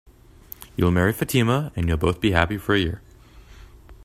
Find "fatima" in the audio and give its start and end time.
1.13-1.71